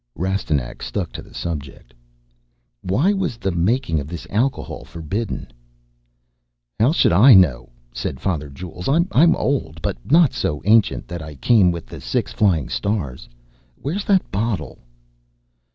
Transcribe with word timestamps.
Rastignac 0.15 0.81
stuck 0.81 1.11
to 1.11 1.21
the 1.21 1.31
subject 1.35 1.93
"Why 2.81 3.13
was 3.13 3.37
the 3.37 3.51
making 3.51 3.99
of 3.99 4.07
this 4.07 4.25
alcohol 4.31 4.83
forbidden?" 4.83 5.53
"How 6.79 6.91
should 6.91 7.11
I 7.13 7.35
know?" 7.35 7.69
said 7.93 8.19
Father 8.19 8.49
Jules. 8.49 8.89
"I'm 8.89 9.35
old, 9.35 9.79
but 9.79 9.97
not 10.11 10.33
so 10.33 10.59
ancient 10.65 11.07
that 11.07 11.21
I 11.21 11.35
came 11.35 11.69
with 11.69 11.85
the 11.85 12.01
Six 12.01 12.33
Flying 12.33 12.67
Stars.... 12.67 13.29
Where 13.75 13.93
is 13.95 14.05
that 14.05 14.31
bottle?" 14.31 14.79